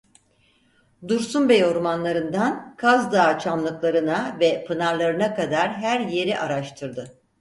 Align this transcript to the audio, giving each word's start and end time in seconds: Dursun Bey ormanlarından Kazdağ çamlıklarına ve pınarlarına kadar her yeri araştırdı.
Dursun 1.07 1.49
Bey 1.49 1.65
ormanlarından 1.65 2.75
Kazdağ 2.75 3.39
çamlıklarına 3.39 4.37
ve 4.39 4.65
pınarlarına 4.67 5.35
kadar 5.35 5.73
her 5.73 5.99
yeri 5.99 6.39
araştırdı. 6.39 7.21